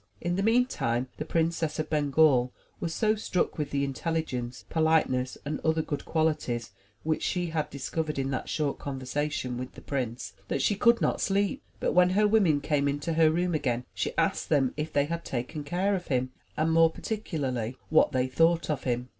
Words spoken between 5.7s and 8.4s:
good qualities which she had discovered in